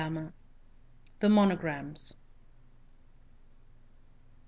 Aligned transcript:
THE 1.19 1.29
MONOGRAMS. 1.29 2.15